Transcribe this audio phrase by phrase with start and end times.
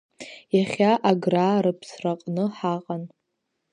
[0.57, 3.03] Иахьа Аграа рыԥсраҟны ҳаҟан.